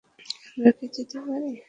আমরা 0.49 0.71
কি 0.77 0.85
যেতে 0.95 1.17
পারি? 1.25 1.51